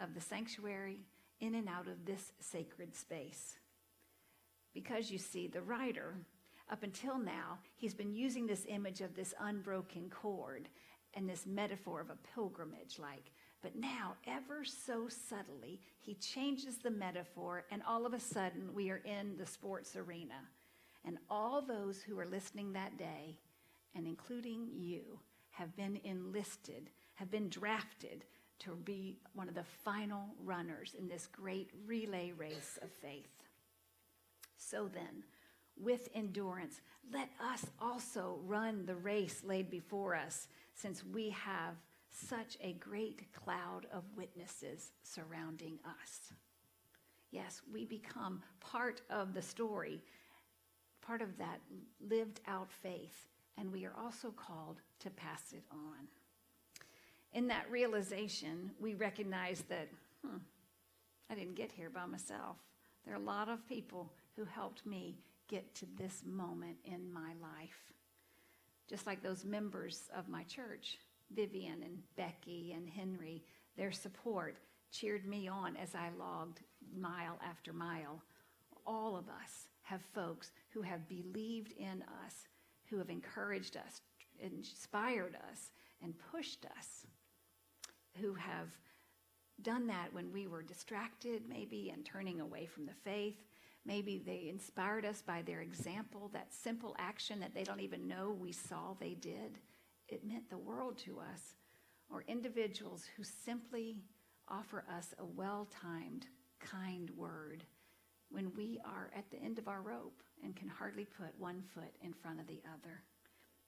of 0.00 0.14
the 0.14 0.20
sanctuary, 0.20 0.98
in 1.40 1.54
and 1.54 1.68
out 1.68 1.88
of 1.88 2.04
this 2.04 2.32
sacred 2.40 2.94
space. 2.94 3.56
Because 4.72 5.10
you 5.10 5.18
see, 5.18 5.46
the 5.46 5.62
writer, 5.62 6.14
up 6.70 6.82
until 6.82 7.18
now, 7.18 7.58
he's 7.76 7.94
been 7.94 8.12
using 8.12 8.46
this 8.46 8.66
image 8.68 9.00
of 9.00 9.14
this 9.14 9.34
unbroken 9.40 10.10
cord 10.10 10.68
and 11.14 11.28
this 11.28 11.46
metaphor 11.46 12.00
of 12.00 12.10
a 12.10 12.18
pilgrimage 12.34 12.98
like. 12.98 13.30
But 13.62 13.76
now, 13.76 14.16
ever 14.26 14.64
so 14.64 15.08
subtly, 15.08 15.80
he 16.00 16.14
changes 16.14 16.78
the 16.78 16.90
metaphor, 16.90 17.64
and 17.70 17.82
all 17.88 18.04
of 18.04 18.12
a 18.12 18.20
sudden, 18.20 18.74
we 18.74 18.90
are 18.90 19.00
in 19.04 19.36
the 19.38 19.46
sports 19.46 19.96
arena. 19.96 20.34
And 21.04 21.18
all 21.28 21.60
those 21.60 22.02
who 22.02 22.18
are 22.18 22.26
listening 22.26 22.72
that 22.72 22.96
day, 22.96 23.38
and 23.94 24.06
including 24.06 24.68
you, 24.72 25.18
have 25.50 25.76
been 25.76 26.00
enlisted, 26.04 26.90
have 27.14 27.30
been 27.30 27.48
drafted 27.48 28.24
to 28.60 28.76
be 28.84 29.18
one 29.34 29.48
of 29.48 29.54
the 29.54 29.64
final 29.84 30.34
runners 30.42 30.94
in 30.98 31.08
this 31.08 31.26
great 31.26 31.70
relay 31.86 32.32
race 32.32 32.78
of 32.82 32.90
faith. 32.90 33.44
So 34.56 34.88
then, 34.92 35.24
with 35.76 36.08
endurance, 36.14 36.80
let 37.12 37.28
us 37.40 37.66
also 37.80 38.38
run 38.44 38.86
the 38.86 38.96
race 38.96 39.42
laid 39.44 39.70
before 39.70 40.14
us, 40.14 40.48
since 40.74 41.04
we 41.04 41.30
have 41.30 41.74
such 42.10 42.56
a 42.60 42.72
great 42.74 43.32
cloud 43.32 43.86
of 43.92 44.04
witnesses 44.16 44.92
surrounding 45.02 45.78
us. 45.84 46.32
Yes, 47.30 47.60
we 47.72 47.84
become 47.84 48.42
part 48.60 49.02
of 49.10 49.34
the 49.34 49.42
story, 49.42 50.00
part 51.06 51.22
of 51.22 51.36
that 51.38 51.60
lived 52.08 52.40
out 52.46 52.70
faith, 52.82 53.28
and 53.58 53.72
we 53.72 53.84
are 53.84 53.94
also 54.02 54.30
called 54.30 54.80
to 55.00 55.10
pass 55.10 55.52
it 55.52 55.64
on. 55.70 56.08
In 57.32 57.48
that 57.48 57.70
realization, 57.70 58.70
we 58.80 58.94
recognize 58.94 59.62
that, 59.68 59.88
hmm, 60.24 60.38
I 61.30 61.34
didn't 61.34 61.56
get 61.56 61.72
here 61.72 61.90
by 61.90 62.06
myself. 62.06 62.56
There 63.04 63.14
are 63.14 63.20
a 63.20 63.24
lot 63.24 63.48
of 63.48 63.66
people 63.68 64.12
who 64.36 64.44
helped 64.44 64.86
me 64.86 65.18
get 65.48 65.74
to 65.76 65.86
this 65.96 66.22
moment 66.24 66.76
in 66.84 67.12
my 67.12 67.32
life. 67.42 67.92
Just 68.88 69.06
like 69.06 69.22
those 69.22 69.44
members 69.44 70.08
of 70.16 70.28
my 70.28 70.42
church, 70.44 70.98
Vivian 71.34 71.82
and 71.82 71.98
Becky 72.16 72.72
and 72.74 72.88
Henry, 72.88 73.42
their 73.76 73.92
support 73.92 74.56
cheered 74.90 75.26
me 75.26 75.48
on 75.48 75.76
as 75.76 75.94
I 75.94 76.10
logged 76.18 76.60
mile 76.96 77.38
after 77.44 77.72
mile. 77.72 78.22
All 78.86 79.16
of 79.16 79.28
us 79.28 79.68
have 79.82 80.00
folks 80.14 80.52
who 80.74 80.82
have 80.82 81.08
believed 81.08 81.72
in 81.72 82.02
us, 82.24 82.48
who 82.90 82.98
have 82.98 83.08
encouraged 83.08 83.76
us, 83.76 84.00
inspired 84.40 85.36
us, 85.50 85.70
and 86.02 86.14
pushed 86.32 86.66
us, 86.78 87.06
who 88.20 88.34
have 88.34 88.68
done 89.62 89.86
that 89.86 90.12
when 90.12 90.32
we 90.32 90.48
were 90.48 90.62
distracted, 90.62 91.44
maybe, 91.48 91.90
and 91.90 92.04
turning 92.04 92.40
away 92.40 92.66
from 92.66 92.86
the 92.86 92.92
faith. 93.04 93.36
Maybe 93.86 94.18
they 94.18 94.48
inspired 94.48 95.04
us 95.04 95.22
by 95.22 95.42
their 95.42 95.60
example, 95.60 96.28
that 96.32 96.52
simple 96.52 96.96
action 96.98 97.38
that 97.40 97.54
they 97.54 97.64
don't 97.64 97.80
even 97.80 98.08
know 98.08 98.36
we 98.38 98.50
saw 98.50 98.94
they 98.98 99.14
did. 99.14 99.58
It 100.08 100.26
meant 100.26 100.50
the 100.50 100.58
world 100.58 100.98
to 100.98 101.20
us. 101.20 101.56
Or 102.10 102.24
individuals 102.26 103.04
who 103.16 103.22
simply 103.22 103.96
offer 104.48 104.84
us 104.94 105.14
a 105.18 105.24
well 105.24 105.68
timed, 105.70 106.26
kind 106.60 107.10
word 107.10 107.64
when 108.30 108.52
we 108.56 108.80
are 108.84 109.10
at 109.16 109.30
the 109.30 109.38
end 109.38 109.58
of 109.58 109.68
our 109.68 109.82
rope 109.82 110.22
and 110.42 110.56
can 110.56 110.68
hardly 110.68 111.04
put 111.04 111.38
one 111.38 111.62
foot 111.74 111.94
in 112.02 112.12
front 112.12 112.40
of 112.40 112.46
the 112.46 112.60
other. 112.66 113.02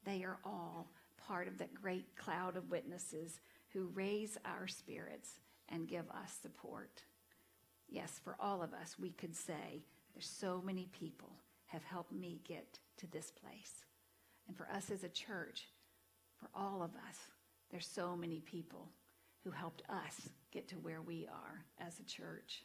They 0.04 0.24
are 0.24 0.38
all 0.44 0.90
part 1.16 1.48
of 1.48 1.58
that 1.58 1.74
great 1.74 2.16
cloud 2.16 2.56
of 2.56 2.70
witnesses 2.70 3.40
who 3.72 3.90
raise 3.94 4.38
our 4.44 4.66
spirits 4.66 5.40
and 5.68 5.88
give 5.88 6.08
us 6.10 6.32
support. 6.40 7.02
Yes, 7.88 8.20
for 8.22 8.36
all 8.40 8.62
of 8.62 8.72
us, 8.72 8.96
we 8.98 9.10
could 9.10 9.34
say, 9.34 9.84
there's 10.14 10.28
so 10.28 10.62
many 10.64 10.88
people 10.92 11.32
have 11.66 11.84
helped 11.84 12.12
me 12.12 12.40
get 12.46 12.78
to 12.98 13.06
this 13.08 13.30
place. 13.30 13.84
And 14.46 14.56
for 14.56 14.68
us 14.70 14.90
as 14.90 15.04
a 15.04 15.08
church, 15.08 15.68
for 16.38 16.48
all 16.54 16.82
of 16.82 16.90
us, 17.08 17.18
there's 17.70 17.86
so 17.86 18.16
many 18.16 18.40
people 18.40 18.88
who 19.44 19.50
helped 19.50 19.82
us 19.88 20.28
get 20.52 20.68
to 20.68 20.76
where 20.76 21.02
we 21.02 21.26
are 21.26 21.64
as 21.84 21.98
a 21.98 22.04
church. 22.04 22.64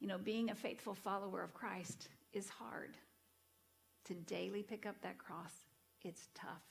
You 0.00 0.08
know, 0.08 0.18
being 0.18 0.50
a 0.50 0.54
faithful 0.54 0.94
follower 0.94 1.42
of 1.42 1.52
Christ 1.52 2.08
is 2.32 2.48
hard. 2.48 2.96
To 4.06 4.14
daily 4.14 4.62
pick 4.62 4.86
up 4.86 4.96
that 5.02 5.18
cross, 5.18 5.52
it's 6.02 6.28
tough. 6.34 6.64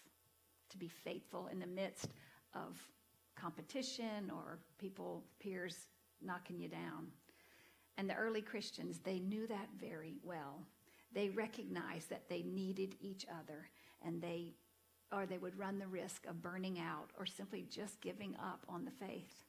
To 0.72 0.78
be 0.78 0.88
faithful 0.88 1.48
in 1.48 1.60
the 1.60 1.68
midst 1.68 2.10
of 2.56 2.80
competition 3.36 4.32
or 4.34 4.58
people, 4.80 5.24
peers 5.40 5.88
knocking 6.22 6.60
you 6.60 6.68
down. 6.68 7.08
And 7.98 8.10
the 8.10 8.16
early 8.16 8.42
Christians, 8.42 9.00
they 9.00 9.20
knew 9.20 9.46
that 9.48 9.70
very 9.80 10.16
well. 10.24 10.64
They 11.14 11.30
recognized 11.30 12.10
that 12.10 12.30
they 12.30 12.42
needed 12.42 12.96
each 13.00 13.26
other 13.40 13.70
and 14.04 14.22
they 14.22 14.54
or 15.12 15.26
they 15.26 15.40
would 15.40 15.58
run 15.58 15.80
the 15.80 15.88
risk 15.88 16.28
of 16.28 16.42
burning 16.42 16.78
out 16.80 17.10
or 17.18 17.26
simply 17.26 17.66
just 17.68 18.00
giving 18.00 18.36
up 18.36 18.64
on 18.70 18.86
the 18.86 18.92
faith. 18.92 19.44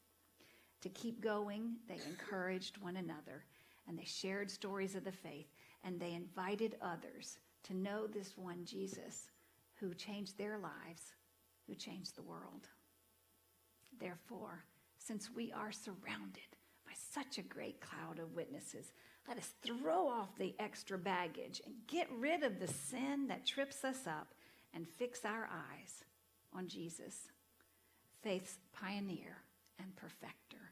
To 0.81 0.89
keep 0.89 1.21
going, 1.21 1.77
they 1.87 1.99
encouraged 2.09 2.79
one 2.79 2.97
another 2.97 3.45
and 3.91 3.99
they 3.99 4.05
shared 4.05 4.49
stories 4.49 4.95
of 4.95 5.03
the 5.03 5.11
faith 5.11 5.49
and 5.83 5.99
they 5.99 6.15
invited 6.15 6.77
others 6.81 7.39
to 7.65 7.77
know 7.77 8.07
this 8.07 8.35
one 8.37 8.65
Jesus 8.65 9.27
who 9.81 9.95
changed 9.95 10.39
their 10.39 10.59
lives, 10.59 11.15
who 11.67 11.75
changed 11.75 12.15
the 12.15 12.23
world. 12.23 12.69
Therefore, 13.99 14.65
since 14.97 15.29
we 15.35 15.51
are 15.51 15.73
surrounded 15.73 16.57
by 16.87 16.93
such 16.95 17.39
a 17.39 17.43
great 17.43 17.81
cloud 17.81 18.21
of 18.21 18.37
witnesses, 18.37 18.93
let 19.27 19.39
us 19.39 19.55
throw 19.61 20.07
off 20.07 20.39
the 20.39 20.55
extra 20.61 20.97
baggage 20.97 21.61
and 21.67 21.75
get 21.89 22.07
rid 22.17 22.45
of 22.45 22.61
the 22.61 22.69
sin 22.69 23.27
that 23.27 23.45
trips 23.45 23.83
us 23.83 24.07
up 24.07 24.35
and 24.73 24.87
fix 24.87 25.25
our 25.25 25.49
eyes 25.53 26.05
on 26.55 26.69
Jesus, 26.69 27.27
faith's 28.23 28.59
pioneer 28.73 29.39
and 29.81 29.97
perfecter. 29.97 30.71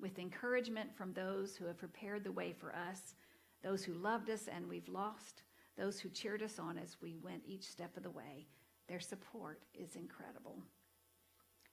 With 0.00 0.18
encouragement 0.18 0.94
from 0.96 1.12
those 1.12 1.56
who 1.56 1.66
have 1.66 1.78
prepared 1.78 2.24
the 2.24 2.32
way 2.32 2.52
for 2.52 2.74
us, 2.74 3.14
those 3.62 3.84
who 3.84 3.92
loved 3.94 4.30
us 4.30 4.48
and 4.48 4.68
we've 4.68 4.88
lost, 4.88 5.42
those 5.76 6.00
who 6.00 6.08
cheered 6.08 6.42
us 6.42 6.58
on 6.58 6.78
as 6.78 6.96
we 7.02 7.16
went 7.22 7.42
each 7.46 7.64
step 7.64 7.96
of 7.96 8.02
the 8.02 8.10
way, 8.10 8.46
their 8.88 9.00
support 9.00 9.62
is 9.74 9.96
incredible. 9.96 10.62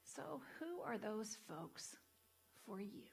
So, 0.04 0.42
who 0.60 0.82
are 0.82 0.98
those 0.98 1.38
folks 1.48 1.96
for 2.66 2.82
you? 2.82 3.04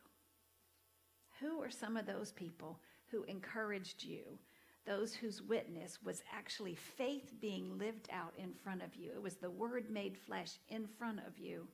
Who 1.41 1.63
are 1.63 1.71
some 1.71 1.97
of 1.97 2.07
those 2.07 2.33
people 2.33 2.81
who 3.11 3.25
encouraged 3.25 4.03
you 4.03 4.39
those 4.87 5.15
whose 5.15 5.43
witness 5.43 5.99
was 6.03 6.23
actually 6.33 6.75
faith 6.75 7.33
being 7.41 7.79
lived 7.79 8.09
out 8.13 8.35
in 8.37 8.53
front 8.53 8.83
of 8.83 8.95
you. 8.95 9.13
It 9.15 9.23
was 9.23 9.37
the 9.37 9.51
word 9.51 9.91
made 9.91 10.17
flesh 10.17 10.59
in 10.69 10.87
front 10.87 11.21
of 11.27 11.39
you. 11.39 11.67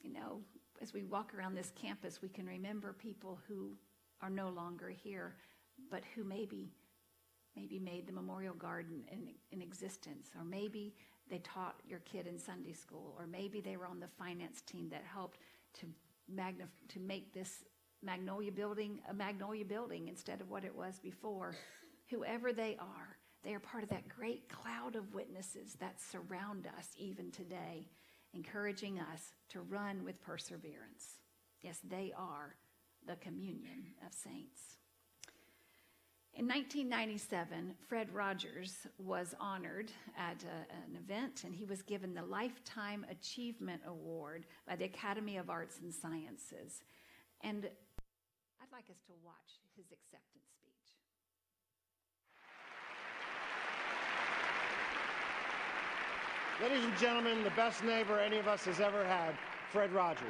You 0.00 0.12
know, 0.14 0.40
as 0.80 0.92
we 0.92 1.04
walk 1.04 1.34
around 1.34 1.54
this 1.54 1.72
campus, 1.80 2.20
we 2.22 2.28
can 2.28 2.46
remember 2.46 2.92
people 2.92 3.38
who 3.48 3.72
are 4.20 4.30
no 4.30 4.48
longer 4.48 4.88
here, 4.88 5.36
but 5.90 6.02
who 6.14 6.24
maybe 6.24 6.70
maybe 7.56 7.78
made 7.80 8.06
the 8.06 8.12
memorial 8.12 8.54
garden 8.54 9.02
in, 9.10 9.30
in 9.50 9.60
existence, 9.60 10.30
or 10.38 10.44
maybe 10.44 10.94
they 11.28 11.38
taught 11.38 11.74
your 11.88 11.98
kid 12.00 12.26
in 12.26 12.38
Sunday 12.38 12.72
school, 12.72 13.16
or 13.18 13.26
maybe 13.26 13.60
they 13.60 13.76
were 13.76 13.86
on 13.86 13.98
the 13.98 14.06
finance 14.06 14.60
team 14.62 14.88
that 14.90 15.02
helped 15.12 15.38
to 15.74 15.86
magnif- 16.32 16.88
to 16.88 17.00
make 17.00 17.32
this 17.34 17.64
Magnolia 18.02 18.52
building, 18.52 19.00
a 19.10 19.14
Magnolia 19.14 19.64
building 19.64 20.06
instead 20.08 20.40
of 20.40 20.50
what 20.50 20.64
it 20.64 20.74
was 20.74 21.00
before. 21.00 21.56
Whoever 22.10 22.52
they 22.52 22.76
are, 22.78 23.16
they 23.42 23.54
are 23.54 23.60
part 23.60 23.82
of 23.82 23.88
that 23.90 24.08
great 24.08 24.48
cloud 24.48 24.94
of 24.94 25.14
witnesses 25.14 25.76
that 25.80 26.00
surround 26.00 26.68
us 26.78 26.90
even 26.96 27.30
today, 27.30 27.88
encouraging 28.38 29.00
us 29.00 29.32
to 29.50 29.60
run 29.60 30.04
with 30.04 30.22
perseverance. 30.22 31.18
Yes, 31.60 31.80
they 31.82 32.12
are 32.16 32.54
the 33.06 33.16
communion 33.16 33.86
of 34.06 34.12
saints. 34.12 34.78
In 36.34 36.46
1997, 36.46 37.74
Fred 37.88 38.14
Rogers 38.14 38.86
was 38.96 39.34
honored 39.40 39.90
at 40.16 40.44
a, 40.44 40.72
an 40.86 40.96
event 40.96 41.42
and 41.44 41.52
he 41.52 41.64
was 41.64 41.82
given 41.82 42.14
the 42.14 42.22
Lifetime 42.22 43.04
Achievement 43.10 43.82
Award 43.84 44.46
by 44.68 44.76
the 44.76 44.84
Academy 44.84 45.36
of 45.36 45.50
Arts 45.50 45.80
and 45.82 45.92
Sciences. 45.92 46.84
And 47.40 47.64
I'd 48.62 48.72
like 48.72 48.88
us 48.88 49.00
to 49.08 49.14
watch 49.24 49.58
his 49.76 49.86
acceptance 49.90 50.57
Ladies 56.60 56.82
and 56.82 56.98
gentlemen, 56.98 57.44
the 57.44 57.50
best 57.50 57.84
neighbor 57.84 58.18
any 58.18 58.38
of 58.38 58.48
us 58.48 58.64
has 58.64 58.80
ever 58.80 59.04
had, 59.04 59.32
Fred 59.70 59.92
Rogers. 59.92 60.26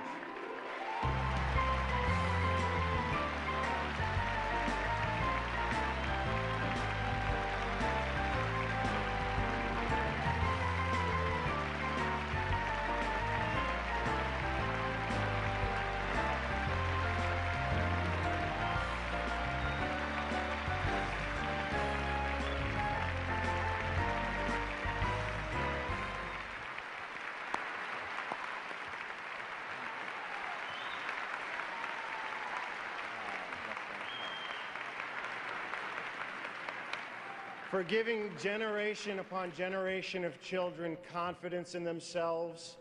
For 37.70 37.82
giving 37.82 38.30
generation 38.40 39.18
upon 39.18 39.52
generation 39.52 40.24
of 40.24 40.40
children 40.40 40.96
confidence 41.12 41.74
in 41.74 41.84
themselves, 41.84 42.76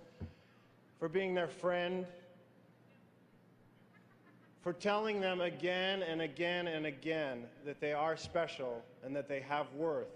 for 0.98 1.10
being 1.10 1.36
their 1.36 1.48
friend, 1.48 2.06
for 4.62 4.72
telling 4.72 5.20
them 5.20 5.41
again 5.41 6.03
and 6.03 6.22
again 6.22 6.67
and 6.67 6.86
again 6.86 7.44
that 7.65 7.82
they 7.82 7.91
are 7.91 8.15
special 8.15 8.82
and 9.03 9.13
that 9.15 9.27
they 9.27 9.41
have 9.41 9.72
worth. 9.74 10.08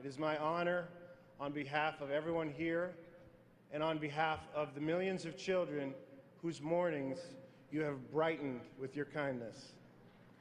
It 0.00 0.06
is 0.06 0.18
my 0.18 0.38
honor 0.38 0.88
on 1.38 1.52
behalf 1.52 2.00
of 2.00 2.10
everyone 2.10 2.52
here 2.56 2.94
and 3.72 3.82
on 3.82 3.98
behalf 3.98 4.40
of 4.54 4.74
the 4.74 4.80
millions 4.80 5.26
of 5.26 5.36
children 5.36 5.92
whose 6.40 6.62
mornings 6.62 7.18
you 7.70 7.82
have 7.82 8.10
brightened 8.10 8.60
with 8.80 8.96
your 8.96 9.06
kindness 9.06 9.72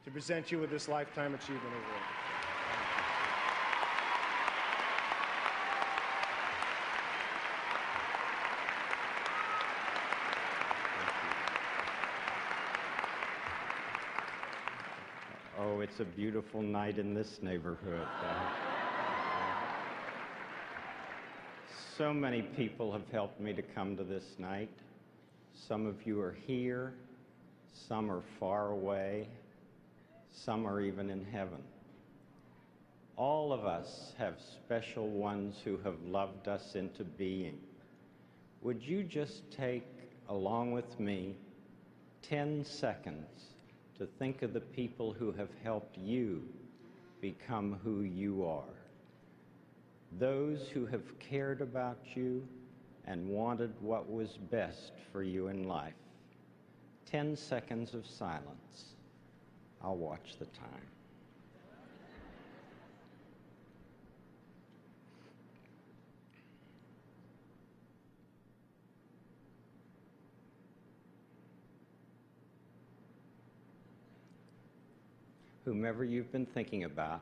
to 0.05 0.11
present 0.11 0.51
you 0.51 0.59
with 0.59 0.69
this 0.69 0.87
Lifetime 0.87 1.33
Achievement 1.33 1.63
Award. 1.63 2.42
It's 15.93 15.99
a 15.99 16.05
beautiful 16.05 16.63
night 16.63 16.97
in 16.97 17.13
this 17.13 17.37
neighborhood. 17.43 18.07
So 21.95 22.11
many 22.11 22.41
people 22.41 22.91
have 22.91 23.07
helped 23.11 23.39
me 23.39 23.53
to 23.53 23.61
come 23.61 23.95
to 23.97 24.03
this 24.03 24.23
night. 24.39 24.71
Some 25.67 25.85
of 25.85 26.07
you 26.07 26.19
are 26.19 26.35
here, 26.47 26.95
some 27.87 28.09
are 28.09 28.23
far 28.39 28.71
away, 28.71 29.27
some 30.31 30.65
are 30.65 30.81
even 30.81 31.11
in 31.11 31.23
heaven. 31.25 31.61
All 33.15 33.53
of 33.53 33.63
us 33.63 34.13
have 34.17 34.33
special 34.65 35.07
ones 35.07 35.57
who 35.63 35.77
have 35.83 36.01
loved 36.07 36.47
us 36.47 36.73
into 36.73 37.03
being. 37.03 37.59
Would 38.63 38.81
you 38.81 39.03
just 39.03 39.51
take, 39.51 39.85
along 40.27 40.71
with 40.71 40.99
me, 40.99 41.35
10 42.23 42.65
seconds 42.65 43.52
to 43.97 44.07
think 44.19 44.41
of 44.41 44.53
the 44.53 44.59
people 44.59 45.13
who 45.13 45.31
have 45.33 45.49
helped 45.63 45.97
you 45.97 46.43
become 47.21 47.79
who 47.83 48.01
you 48.01 48.45
are? 48.45 48.63
Those 50.19 50.67
who 50.73 50.85
have 50.85 51.19
cared 51.19 51.61
about 51.61 51.99
you 52.15 52.47
and 53.05 53.27
wanted 53.27 53.73
what 53.81 54.09
was 54.09 54.37
best 54.51 54.93
for 55.11 55.23
you 55.23 55.47
in 55.47 55.67
life. 55.67 55.93
10 57.11 57.35
seconds 57.35 57.93
of 57.93 58.05
silence. 58.05 58.95
I'll 59.83 59.97
watch 59.97 60.37
the 60.39 60.45
time. 60.45 60.92
Whomever 75.65 76.03
you've 76.03 76.31
been 76.31 76.45
thinking 76.45 76.83
about, 76.83 77.21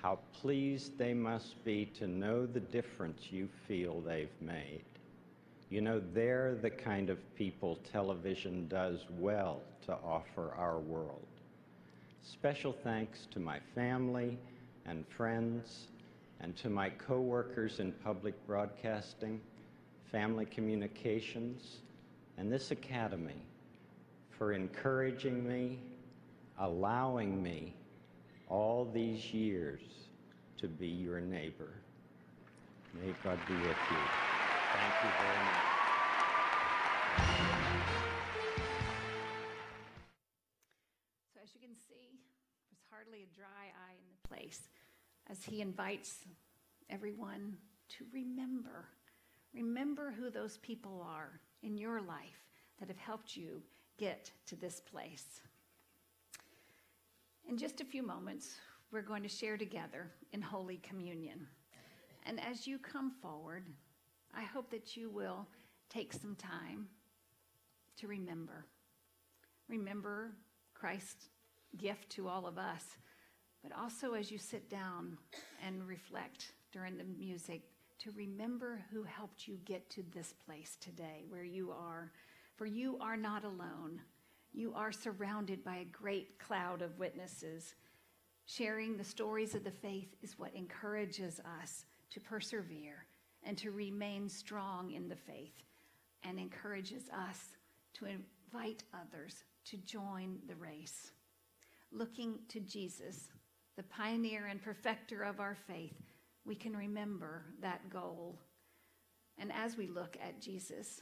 how 0.00 0.18
pleased 0.40 0.96
they 0.96 1.12
must 1.12 1.62
be 1.64 1.86
to 1.98 2.06
know 2.06 2.46
the 2.46 2.60
difference 2.60 3.30
you 3.30 3.48
feel 3.66 4.00
they've 4.00 4.28
made. 4.40 4.84
You 5.70 5.82
know, 5.82 6.00
they're 6.14 6.54
the 6.54 6.70
kind 6.70 7.10
of 7.10 7.18
people 7.34 7.78
television 7.92 8.66
does 8.68 9.04
well 9.18 9.60
to 9.86 9.92
offer 9.92 10.54
our 10.56 10.78
world. 10.78 11.26
Special 12.22 12.72
thanks 12.72 13.26
to 13.32 13.40
my 13.40 13.58
family 13.74 14.38
and 14.86 15.06
friends 15.06 15.88
and 16.40 16.56
to 16.56 16.70
my 16.70 16.88
coworkers 16.88 17.80
in 17.80 17.92
public 17.92 18.34
broadcasting, 18.46 19.40
family 20.10 20.46
communications, 20.46 21.78
and 22.38 22.50
this 22.50 22.70
academy 22.70 23.42
for 24.30 24.52
encouraging 24.52 25.46
me, 25.46 25.78
allowing 26.60 27.42
me 27.42 27.74
all 28.48 28.88
these 28.92 29.32
years 29.32 29.80
to 30.56 30.66
be 30.66 30.88
your 30.88 31.20
neighbor. 31.20 31.72
May 32.94 33.12
God 33.22 33.38
be 33.46 33.54
with 33.54 33.62
you. 33.64 34.02
Thank 34.72 34.94
you 35.04 35.10
very 35.20 35.44
much. 35.44 35.78
So, 41.32 41.40
as 41.42 41.54
you 41.54 41.60
can 41.60 41.74
see, 41.74 42.18
there's 42.70 42.82
hardly 42.90 43.24
a 43.30 43.36
dry 43.36 43.46
eye 43.46 43.94
in 43.94 44.08
the 44.10 44.28
place 44.28 44.68
as 45.30 45.44
he 45.44 45.60
invites 45.60 46.24
everyone 46.90 47.56
to 47.98 48.04
remember. 48.12 48.88
Remember 49.54 50.12
who 50.18 50.30
those 50.30 50.58
people 50.58 51.06
are 51.06 51.40
in 51.62 51.76
your 51.76 52.00
life 52.00 52.44
that 52.80 52.88
have 52.88 52.98
helped 52.98 53.36
you 53.36 53.62
get 53.98 54.30
to 54.46 54.56
this 54.56 54.80
place. 54.80 55.40
In 57.48 57.56
just 57.56 57.80
a 57.80 57.84
few 57.84 58.02
moments, 58.02 58.56
we're 58.92 59.00
going 59.00 59.22
to 59.22 59.28
share 59.28 59.56
together 59.56 60.10
in 60.34 60.42
Holy 60.42 60.76
Communion. 60.82 61.46
And 62.26 62.38
as 62.38 62.66
you 62.66 62.78
come 62.78 63.10
forward, 63.22 63.64
I 64.36 64.42
hope 64.42 64.70
that 64.70 64.98
you 64.98 65.08
will 65.08 65.48
take 65.88 66.12
some 66.12 66.36
time 66.36 66.88
to 67.96 68.06
remember. 68.06 68.66
Remember 69.66 70.32
Christ's 70.74 71.30
gift 71.78 72.10
to 72.10 72.28
all 72.28 72.46
of 72.46 72.58
us, 72.58 72.84
but 73.62 73.72
also 73.74 74.12
as 74.12 74.30
you 74.30 74.36
sit 74.36 74.68
down 74.68 75.16
and 75.66 75.88
reflect 75.88 76.52
during 76.70 76.98
the 76.98 77.04
music, 77.04 77.62
to 78.00 78.10
remember 78.10 78.84
who 78.92 79.04
helped 79.04 79.48
you 79.48 79.58
get 79.64 79.88
to 79.88 80.04
this 80.14 80.34
place 80.44 80.76
today 80.82 81.24
where 81.30 81.44
you 81.44 81.70
are. 81.70 82.12
For 82.56 82.66
you 82.66 82.98
are 83.00 83.16
not 83.16 83.44
alone. 83.44 84.02
You 84.58 84.72
are 84.74 84.90
surrounded 84.90 85.62
by 85.62 85.76
a 85.76 85.84
great 85.84 86.36
cloud 86.40 86.82
of 86.82 86.98
witnesses. 86.98 87.76
Sharing 88.46 88.96
the 88.96 89.04
stories 89.04 89.54
of 89.54 89.62
the 89.62 89.70
faith 89.70 90.16
is 90.20 90.36
what 90.36 90.52
encourages 90.52 91.40
us 91.62 91.84
to 92.10 92.18
persevere 92.18 93.06
and 93.44 93.56
to 93.58 93.70
remain 93.70 94.28
strong 94.28 94.90
in 94.90 95.08
the 95.08 95.14
faith 95.14 95.54
and 96.24 96.40
encourages 96.40 97.08
us 97.10 97.50
to 97.94 98.06
invite 98.06 98.82
others 98.92 99.44
to 99.66 99.76
join 99.76 100.40
the 100.48 100.56
race. 100.56 101.12
Looking 101.92 102.40
to 102.48 102.58
Jesus, 102.58 103.28
the 103.76 103.84
pioneer 103.84 104.46
and 104.46 104.60
perfecter 104.60 105.22
of 105.22 105.38
our 105.38 105.54
faith, 105.54 106.02
we 106.44 106.56
can 106.56 106.76
remember 106.76 107.44
that 107.62 107.88
goal. 107.90 108.40
And 109.38 109.52
as 109.52 109.76
we 109.76 109.86
look 109.86 110.18
at 110.20 110.42
Jesus, 110.42 111.00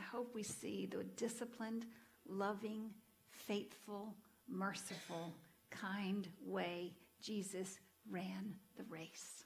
I 0.00 0.02
hope 0.16 0.34
we 0.34 0.42
see 0.42 0.86
the 0.86 1.04
disciplined, 1.04 1.84
loving, 2.26 2.90
faithful, 3.30 4.14
merciful, 4.48 5.34
kind 5.70 6.26
way 6.42 6.94
Jesus 7.20 7.78
ran 8.10 8.54
the 8.78 8.84
race. 8.84 9.44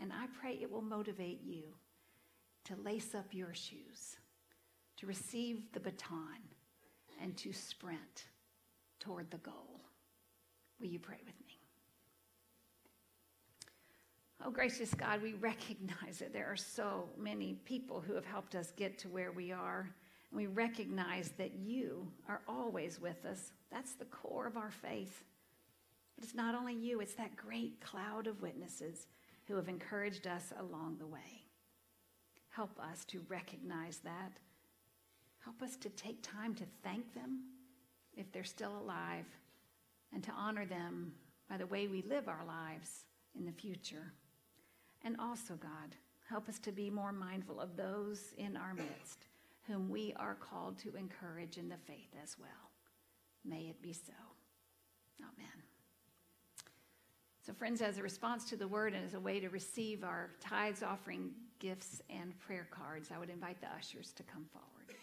And 0.00 0.12
I 0.12 0.26
pray 0.40 0.58
it 0.60 0.70
will 0.70 0.82
motivate 0.82 1.40
you 1.44 1.62
to 2.64 2.74
lace 2.82 3.14
up 3.14 3.26
your 3.30 3.54
shoes, 3.54 4.16
to 4.96 5.06
receive 5.06 5.70
the 5.72 5.80
baton, 5.80 6.42
and 7.22 7.36
to 7.36 7.52
sprint 7.52 8.24
toward 8.98 9.30
the 9.30 9.38
goal. 9.38 9.82
Will 10.80 10.88
you 10.88 10.98
pray 10.98 11.20
with 11.24 11.38
me? 11.40 11.43
Oh, 14.46 14.50
gracious 14.50 14.92
God, 14.92 15.22
we 15.22 15.32
recognize 15.32 16.18
that 16.18 16.34
there 16.34 16.46
are 16.46 16.56
so 16.56 17.08
many 17.16 17.54
people 17.64 18.02
who 18.06 18.14
have 18.14 18.26
helped 18.26 18.54
us 18.54 18.74
get 18.76 18.98
to 18.98 19.08
where 19.08 19.32
we 19.32 19.52
are. 19.52 19.88
And 20.30 20.38
we 20.38 20.48
recognize 20.48 21.30
that 21.38 21.54
you 21.54 22.06
are 22.28 22.42
always 22.46 23.00
with 23.00 23.24
us. 23.24 23.52
That's 23.72 23.94
the 23.94 24.04
core 24.04 24.46
of 24.46 24.58
our 24.58 24.70
faith. 24.70 25.24
But 26.14 26.24
it's 26.24 26.34
not 26.34 26.54
only 26.54 26.74
you, 26.74 27.00
it's 27.00 27.14
that 27.14 27.36
great 27.36 27.80
cloud 27.80 28.26
of 28.26 28.42
witnesses 28.42 29.06
who 29.46 29.56
have 29.56 29.68
encouraged 29.68 30.26
us 30.26 30.52
along 30.60 30.98
the 30.98 31.06
way. 31.06 31.46
Help 32.50 32.78
us 32.78 33.06
to 33.06 33.24
recognize 33.28 34.00
that. 34.04 34.32
Help 35.42 35.62
us 35.62 35.76
to 35.76 35.88
take 35.88 36.22
time 36.22 36.54
to 36.56 36.64
thank 36.82 37.14
them 37.14 37.44
if 38.14 38.30
they're 38.30 38.44
still 38.44 38.76
alive 38.76 39.26
and 40.12 40.22
to 40.22 40.32
honor 40.32 40.66
them 40.66 41.14
by 41.48 41.56
the 41.56 41.66
way 41.66 41.86
we 41.86 42.02
live 42.02 42.28
our 42.28 42.44
lives 42.46 43.06
in 43.38 43.46
the 43.46 43.52
future. 43.52 44.12
And 45.04 45.16
also, 45.20 45.54
God, 45.54 45.94
help 46.28 46.48
us 46.48 46.58
to 46.60 46.72
be 46.72 46.90
more 46.90 47.12
mindful 47.12 47.60
of 47.60 47.76
those 47.76 48.32
in 48.38 48.56
our 48.56 48.74
midst 48.74 49.26
whom 49.66 49.88
we 49.88 50.12
are 50.16 50.34
called 50.34 50.78
to 50.78 50.94
encourage 50.96 51.56
in 51.56 51.68
the 51.68 51.76
faith 51.86 52.10
as 52.22 52.36
well. 52.38 52.48
May 53.44 53.68
it 53.68 53.80
be 53.82 53.92
so. 53.92 54.12
Amen. 55.20 55.62
So, 57.46 57.52
friends, 57.52 57.82
as 57.82 57.98
a 57.98 58.02
response 58.02 58.44
to 58.50 58.56
the 58.56 58.68
word 58.68 58.94
and 58.94 59.04
as 59.04 59.14
a 59.14 59.20
way 59.20 59.40
to 59.40 59.48
receive 59.48 60.02
our 60.02 60.30
tithes, 60.40 60.82
offering, 60.82 61.30
gifts, 61.58 62.02
and 62.08 62.38
prayer 62.38 62.66
cards, 62.70 63.10
I 63.14 63.18
would 63.18 63.30
invite 63.30 63.60
the 63.60 63.68
ushers 63.68 64.12
to 64.12 64.22
come 64.22 64.46
forward. 64.52 64.96